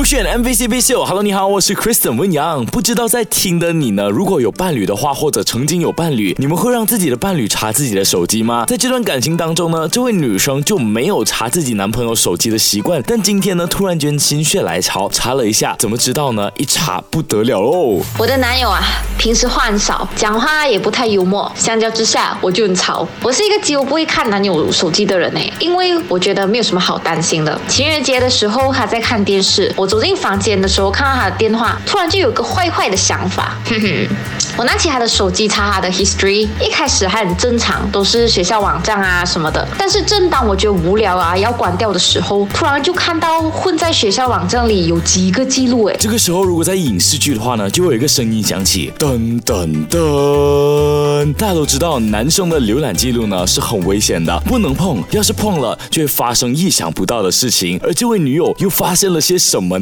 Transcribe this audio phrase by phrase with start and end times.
[0.00, 2.64] 勾选 MVCp 秀，Hello，你好，我是 Kristen 温阳。
[2.64, 8.64] 不知道在听的你呢，如果有伴侣的话，或者曾经有伴侣，你们会让自己的伴侣查自己的手机吗？
[8.66, 16.50] 在这段感情当中呢，这位女生就没有查自己男朋友手机的习惯，但今天呢，突然间心血来潮，查了一下，怎么知道呢？
[16.56, 18.00] 一查不得了喽！
[18.16, 18.80] 我的男友啊，
[19.18, 23.06] 平时话很少，讲话也不太幽默，相较之下，我就很潮。
[23.22, 27.60] 我是一个几乎不会看男友手机的人呢，因为我觉得没有什么好担心的。
[27.68, 29.70] 情人节的时候，他在看电视。
[29.76, 33.56] 我走进房间的时候，看到他的电话，突然就有个坏坏的想法。
[33.64, 34.08] 哼哼，
[34.56, 39.66] 我拿起他的手机查他的 history，一开始还很正常，都是学校网站啊什么的。
[39.76, 45.86] 但是正当我觉得无聊啊要关掉的时候，突然就看到混在学校网站里有几个记录。
[45.86, 51.34] 哎，这个时候如果在影视剧的话呢，就会有一个声音响起，噔噔噔。
[51.34, 55.02] 大家都知道，男生的浏览记录呢是很危险的，不能碰。
[55.10, 57.80] 要是碰了，就会发生意想不到的事情。
[57.82, 59.79] 而这位女友又发现了些什么？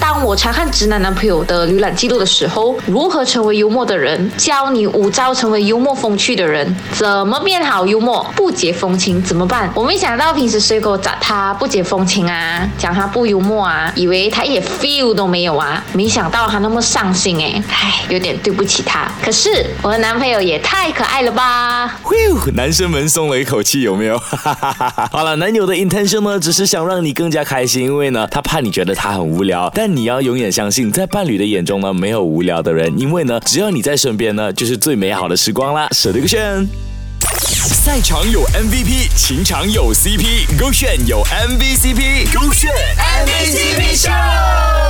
[0.00, 4.30] 当我查看直男男朋友的浏览记录的时候，如何成为幽默的人？
[4.36, 8.24] 教你五招成为幽默风趣的人，怎么变好幽默？
[8.36, 9.70] 不解风情怎么办？
[9.74, 19.10] 我没想到平时随口找他不解风情啊，讲他不幽默啊，以为他一点 feel 都没有啊，没想到他那么上心哎，唉，有点对不起他。
[19.24, 21.98] 可是我的男朋友也太可爱了吧！
[22.02, 22.14] 呼，
[22.54, 24.18] 男生们松了一口气，有没有？
[25.10, 29.31] 好了，男友的 intention 呢，只是想让你更加开心，因为呢，他怕你觉得他很。
[29.32, 35.88] 无聊，但你要永远相信，在伴侣的眼中呢，没有无聊的人，因为呢，只要你在身边呢，就是最美好的时光啦。
[35.92, 36.68] 舍得个炫，
[37.56, 42.70] 赛场有 MVP，情场有 CP，勾选有 MVCp，勾选
[43.24, 44.81] MVCp Show。